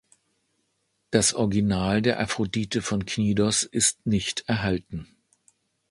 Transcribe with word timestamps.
Das 1.11 1.35
Original 1.35 2.01
der 2.01 2.19
Aphrodite 2.19 2.81
von 2.81 3.05
Knidos 3.05 3.61
ist 3.61 4.03
nicht 4.07 4.43
erhalten. 4.47 5.07